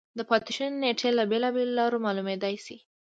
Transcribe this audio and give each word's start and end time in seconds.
د 0.17 0.19
پاتې 0.29 0.51
شونو 0.57 0.77
نېټه 0.83 1.09
له 1.17 1.23
بېلابېلو 1.31 1.77
لارو 1.79 2.03
معلومېدای 2.05 2.55
شي. 2.65 2.77